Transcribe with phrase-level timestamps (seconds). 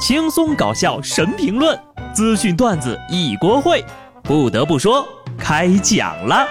[0.00, 1.78] 轻松搞笑神评论，
[2.14, 3.84] 资讯段子一锅烩。
[4.22, 6.48] 不得不说，开讲了。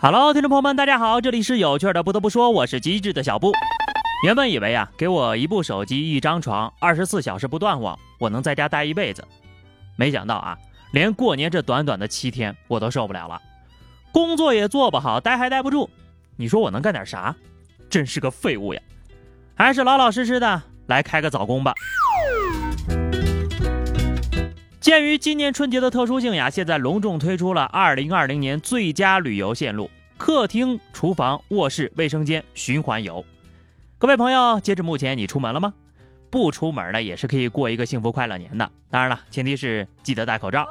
[0.00, 2.02] Hello，听众朋友们，大家好，这里是有趣的。
[2.02, 3.52] 不得不说，我是机智的小布。
[4.24, 9.22] 原本以为啊，给我一部手机、一张床，二十四小时不断网，我能在家待一辈子。
[9.94, 10.56] 没想到啊，
[10.92, 13.38] 连过年这短短的七天，我都受不了了。
[14.18, 15.88] 工作也做不好，待还待不住，
[16.34, 17.36] 你说我能干点啥？
[17.88, 18.82] 真是个废物呀！
[19.54, 21.72] 还是老老实实的来开个早工吧。
[24.80, 33.24] 鉴于今年春节的特殊性呀，现在隆重推出了二零二零年最佳旅游线路：客厅、厨房、卧室、卫生间循环游。
[33.98, 35.72] 各位朋友，截至目前，你出门了吗？
[36.28, 38.68] 不出门呢，也是可以过一个幸福快乐年的。
[38.90, 40.66] 当然了，前提是记得戴口罩。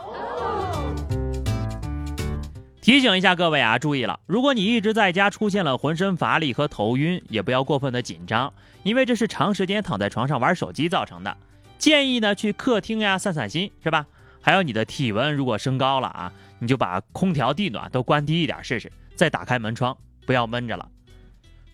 [2.87, 4.17] 提醒一下各位啊，注意了！
[4.27, 8.53] 如果你一直在家出现了浑身乏力和头晕，也不要过分的紧张，
[8.83, 11.35] 因为这是长时间躺在床上玩手机造成的。
[11.77, 14.05] 建议呢去客厅呀散散心，是吧？
[14.39, 20.87] 还有你的体温如果升高了啊，你就把空调、地暖都关低一点试试，再打开门窗，不要闷着了。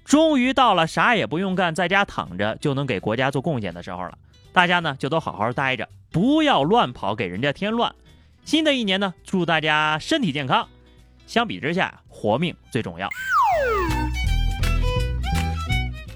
[0.04, 4.18] 终于到了啥也不用干，在家躺着就能给国家做贡献的时候了。
[4.52, 7.94] 大家呢就都好好待着，不要乱跑，给人家添乱。
[8.46, 10.68] 新的一年呢，祝大家身体健康。
[11.26, 13.10] 相比之下，活命最重要。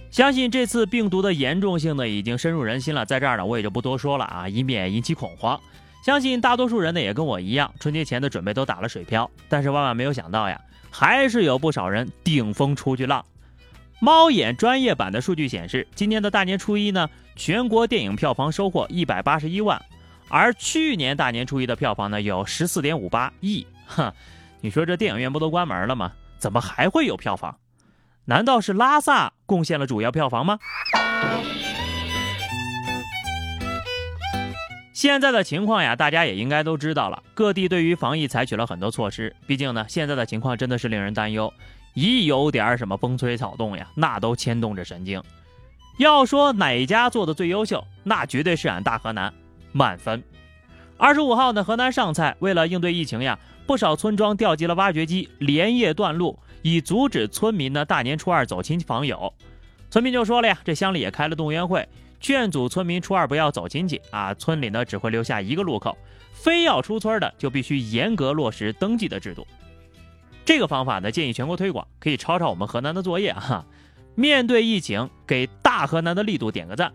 [0.10, 3.06] 相信这次病毒的严重性呢，已经深入人心了。
[3.06, 5.60] 在这儿呢，我也就不多说了啊，以免引起恐慌。
[6.04, 9.30] 相信大多数人呢，也跟我一样，春节前的准备都打了水漂。
[9.48, 13.24] 但是万万没有想到呀，还是有不少人顶风出去浪。
[14.00, 19.80] 猫眼专业版的数据显示，今年的大年初一呢，全国电影票房收获一百八十一万，
[20.30, 23.68] 而去年大年初一的票房呢，有十四点五八亿。
[23.86, 24.12] 哼。
[24.62, 26.12] 你说这电影院不都关门了吗？
[26.38, 27.58] 怎么还会有票房？
[28.26, 30.60] 难道是拉萨贡献了主要票房吗？
[34.94, 37.22] 现在的情况呀，大家也应该都知道了。
[37.36, 41.54] 各地对于防疫采取了很多措施，毕竟呢，现在的情况真的是令人担忧。
[41.94, 45.22] 一有点什么风吹草动呀，那都牵动着神经。
[46.00, 49.32] 要说哪家做的最优秀，那绝对是俺大河南，
[49.72, 50.24] 满分。
[50.98, 53.38] 二十五号呢，河南上蔡为了应对疫情呀。
[53.68, 59.32] 不少村庄调集了挖掘机，连夜断路，以阻止村民呢大年初二走亲戚访友。
[59.92, 61.86] 村民就说了呀，这乡里也开了动员会，
[62.22, 64.34] 劝阻村民初二不要走亲戚啊。
[64.34, 65.98] 村里呢只会留下一个路口，
[66.32, 69.46] 非要出村的就必须严格落实登记的制度。
[70.46, 73.66] 这个方法呢建议全国推广，可以抄抄我们河南的作业哈。
[74.16, 76.94] 面对疫情，给大河南的力度点个赞。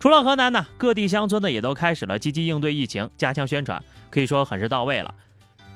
[0.00, 3.80] 除了河南呢，各地乡村呢也都开始了积极应对疫情，加强宣传，
[4.10, 5.14] 可以说很是到位了。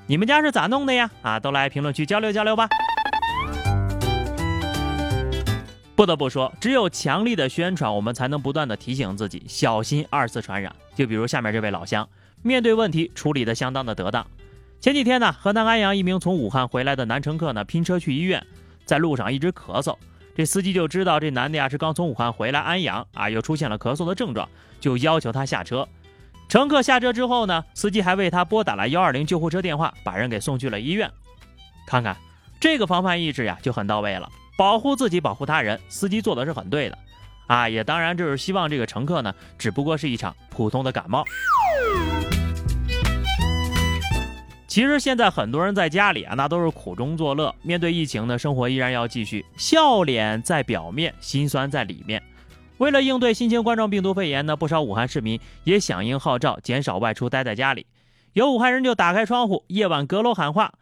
[0.08, 1.10] 你们家是咋弄的呀？
[1.20, 2.68] 啊，都来评论区交流交流吧。
[5.96, 10.72] 不得不说，只有强力的宣传，我们才能不断的提醒自己小心二次传染。
[10.94, 12.08] 就比如下面这位老乡，
[12.42, 14.24] 面对问题处理的相当的得当。
[14.78, 18.46] 前几天呢，河南安阳一名从武汉回来的男乘客呢，拼车去医院，
[18.84, 19.96] 在路上一直咳嗽，
[20.36, 25.88] 这司机就知道这男的呀是刚从武汉回来安阳啊，又出现了咳嗽的症状，就要求他下车。
[26.48, 31.10] 乘客下车之后呢，司机还为他拨打了幺二零救护车电话，把人给送去了医院。
[31.86, 32.16] 看看
[32.60, 36.96] 这个防范意识呀，就很到位了，保护自己，保护他人，司机做的是很对的
[37.48, 37.68] 啊。
[37.68, 41.24] 也当然就是希望这个乘客呢，只不过是一场普通的感冒。
[44.68, 47.52] 其实现在很多人在家里啊，那都是苦中作乐。
[47.62, 52.22] 面对疫情呢，生活依然要继续，笑脸在表面，心酸在里面。
[52.78, 57.86] 为了应对新型冠状病毒肺炎呢，不少武汉市民也响应号召，减少外出，待在家里。
[58.34, 60.74] 有武汉人就打开窗户，夜晚阁楼喊话：“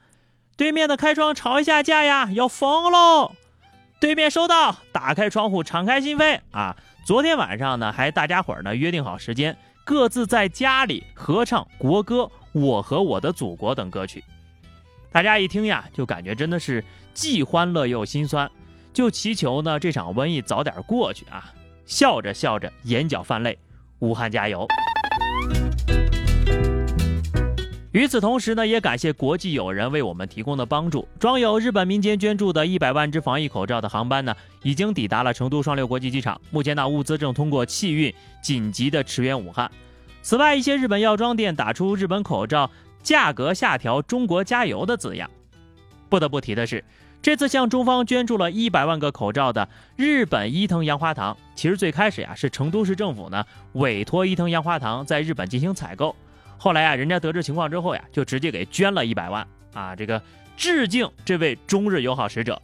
[0.56, 3.33] 对面的开窗吵一下架呀，要疯喽！”
[4.00, 6.77] 对面收到，打开窗户，敞开心扉啊！
[7.06, 12.22] 昨天晚上呢，还大家伙呢约定好时间，各自在家里合唱国歌
[12.53, 14.25] 《我和我的祖国》等歌曲。
[15.13, 16.84] 大家一听呀，就感觉真的是
[17.15, 18.51] 既欢乐又心酸，
[18.92, 21.54] 就祈求呢这场瘟疫早点过去啊！
[21.86, 23.59] 笑着笑着，眼角泛泪。
[24.01, 24.66] 武汉加油！
[27.92, 31.07] 与此同时呢，也感谢国际友人为我们提供的帮助。
[31.19, 36.41] 装有日本民间捐助的一百万只防疫口罩的航班呢，已经抵达了成都双流国际机场。
[36.51, 39.71] 目前呢，物资正通过汽运紧急的驰援武汉。
[40.22, 42.69] 此外，一些日本药妆店打出“日本口罩
[43.03, 45.31] 价格下调，中国加油”的字样。
[46.09, 46.84] 不得不提的是。
[47.24, 49.66] 这次向中方捐助了一百万个口罩的
[49.97, 53.42] 日本伊藤洋华堂，其实最开始呀是成都市政府呢
[53.72, 56.15] 委托伊藤洋华堂在日本进行采购，
[56.59, 60.21] 后来啊人家得知情况之后呀，就直接给捐了一百万啊，这个
[60.54, 62.60] 致敬这位中日友好使者。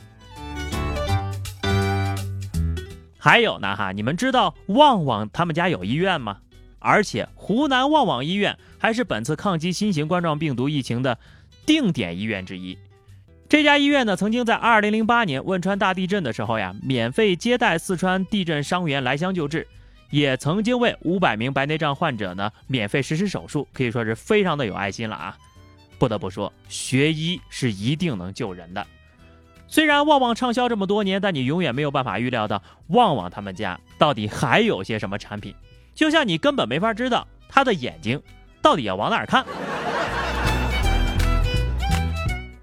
[3.19, 6.37] 还有呢哈，你们知道旺旺他们家有医院吗？
[6.81, 11.19] 而且湖南旺旺医院还是本次抗击新型冠状病毒疫情的
[11.65, 12.77] 定点医院之一。
[13.51, 19.67] 这家医院呢，曾经在2008年汶川大地震的时候呀，免费接待四川地震伤员来乡救治，
[20.11, 25.37] 也曾经为500名白内障患者呢免费实施手术，可以说是非常的有爱心了啊。
[25.99, 28.87] 不得不说，学医是一定能救人的。
[29.67, 35.53] 虽然旺旺畅销这么多年，但你永远没有办法预料到旺旺他们家到底还有些什么产品。
[35.93, 38.23] 就像你根本没法知道他的眼睛
[38.63, 39.45] 到底要往哪儿看。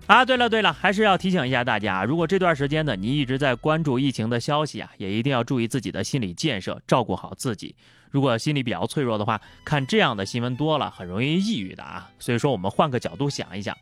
[0.08, 7.76] 啊，对了对了，还是要提醒一下大家，如果这段时间呢你一直在关注疫情的消息啊，也一定要注意自己的心理建设，照顾好自己。
[8.10, 12.10] 如果心理比较脆弱的话，看这样的新闻多了，很容易抑郁的啊。
[12.20, 13.76] 所以说，我们换个角度想一想。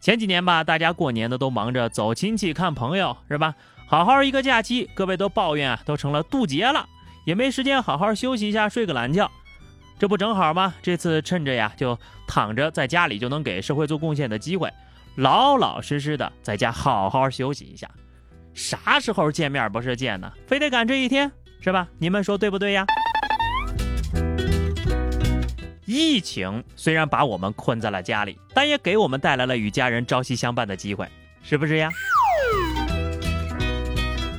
[0.00, 3.54] 前几年吧，大家过年的都忙着走亲戚、看朋友，是吧？
[3.86, 6.88] 好好一个假期，各位都抱怨啊，都成了渡劫了，
[7.26, 9.30] 也没时间好好休息一下，睡个懒觉。
[9.98, 10.74] 这不正好吗？
[10.82, 14.72] 这次趁着呀，就躺着在家里就能给社会做贡献的机会，
[15.18, 17.90] 老老实实的在家好好休息一下。
[18.54, 20.32] 啥时候见面不是见呢？
[20.46, 21.88] 非得赶这一天，是吧？
[21.98, 22.86] 你们说对不对呀？
[25.86, 31.08] 疫情虽然把我们困在了家里，但也给我们带来了与家人朝夕相伴的机会，
[31.42, 31.90] 是不是呀？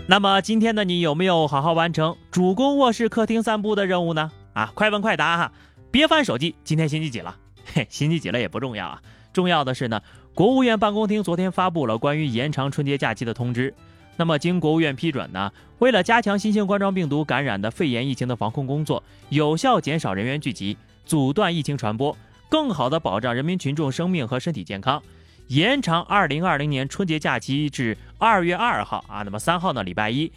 [0.08, 4.32] 那么今天的你有没有好好完成主攻卧室、客厅散步的任务呢？
[4.54, 5.52] 啊，快问快答哈，
[5.92, 6.56] 别翻手机。
[6.64, 7.36] 今天星期几了？
[7.74, 9.02] 嘿，星期几了也不重要啊，
[9.34, 10.02] 重要的是呢，
[10.34, 13.74] 国务院办公厅昨天发布了关于延长春节假期的通知。
[14.18, 20.78] 那么经国务院批准呢，为了加强新型冠状病毒感染的肺炎疫情的防控工作，有效减少人员聚集。
[21.06, 22.16] 阻断疫情传播，
[22.50, 25.02] 更好地保障人民群众生命和身体健康，
[25.48, 30.32] 延长二零二零年春节假期至二月二号啊，那么三号呢，礼拜一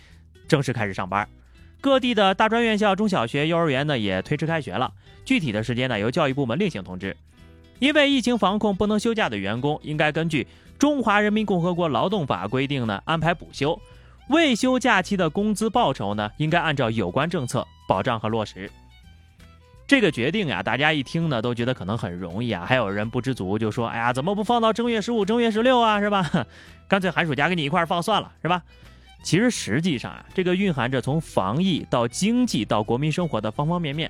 [0.49, 1.29] 正式开始上班。
[1.83, 4.91] 各地的大专院校、中小学、幼儿园呢也推迟开学了，
[5.27, 7.15] 具体的时间呢由教育部门另行通知。
[7.83, 10.45] 因为疫情防控不能休假的员工，应该根据
[10.79, 13.77] 《中华人民共和国劳动法》规定呢安排补休。
[14.29, 18.71] 未休假期的工资报酬呢，应该按照有关政策保障和落实。
[19.85, 22.65] 这个决定呀，大家一听呢，都觉得可能很容易啊。
[22.65, 25.99] 还有人不知足，就说：“哎呀，怎么不放到正月十五、正月十六啊？
[25.99, 26.31] 是吧？
[26.87, 28.63] 干脆寒暑假给你一块放算了，是吧？”
[29.25, 34.09] 其实实际上啊，这个蕴含着从防疫到经济到国民生活的方方面面。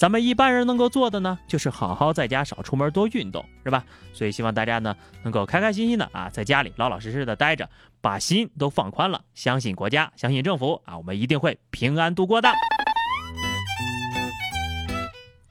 [0.00, 3.84] 咱们一般人能够做的呢，就是好好在家少出门，多运动，是吧？
[4.14, 7.68] 所以希望大家呢，能够开开心心的啊，在家里老老实实的待着，
[8.00, 12.50] 把心都放宽了，相信国家，相信政府啊，我们一定会平安度过的。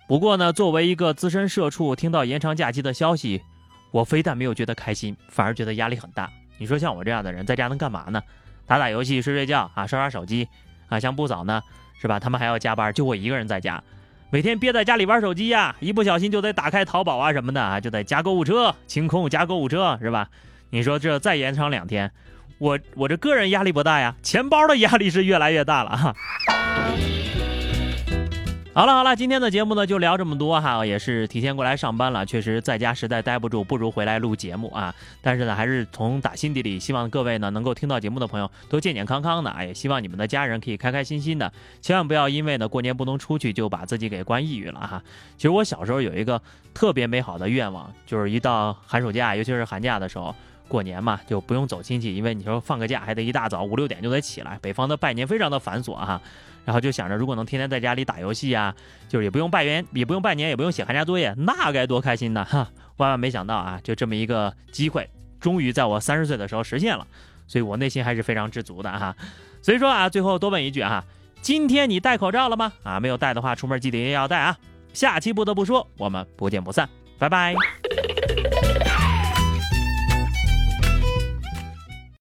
[0.07, 3.44] 不过呢，作为一个资深社畜，听到延长假期的消息，
[3.92, 6.28] 我非但没有觉得开心，反而觉得压力很大。
[6.57, 8.19] 你说像我这样的人，在家能干嘛呢？
[8.66, 10.48] 打打游戏、睡睡觉啊，刷刷手机
[10.88, 11.00] 啊。
[11.00, 11.62] 像不早呢，
[12.02, 12.19] 是吧？
[12.19, 13.84] 他们还要加班，就我一个人在家，
[14.31, 20.30] 每天憋在家里玩手机呀，一不小心就得打开淘宝啊什么的啊，就得加购物车，清空加购物车，是吧？
[20.70, 22.12] 你说这再延长两天，
[22.60, 26.16] 我我这个人压力不大呀，钱包的压力是越来越大了哈。
[28.71, 34.94] 好了好了，今天的节目呢就聊这么多哈，也是提前过来上班了，确实在家实在待不住，不如回来录节目啊。
[35.24, 45.02] 但是呢，还是从打心底里希望各位呢能够听到节目的朋友都健健康康的啊，也希望你们的家人可以开开心心的，千万不要因为呢过年不能出去就把自己给关抑郁了哈。
[45.35, 46.40] 其实我小时候有一个
[46.73, 50.33] 特别美好的愿望，就是一到寒暑假，尤其是寒假的时候，
[50.69, 56.21] 过年嘛就不用走亲戚，因为你说放个假还得一大早五六点就得起来，北方的拜年非常的繁琐哈。
[56.66, 58.76] 然后就想着，如果能天天在家里打游戏啊，
[59.07, 62.45] 就是也不用拜年，也不用拜年，也不用写寒假作业，那该多开心呢！
[62.45, 65.09] 哈，万万没想到啊，就这么一个机会，
[65.40, 67.07] 终于在我三十岁的时候实现了，
[67.47, 69.16] 所以我内心还是非常知足的哈。
[69.64, 71.04] 所以说啊，最后多问一句哈，
[71.42, 72.71] 今天你戴口罩了吗？
[72.83, 74.56] 啊，没有戴的话，出门记得也要戴啊。
[74.94, 77.56] 下期不得不说，我们不见不散，拜拜。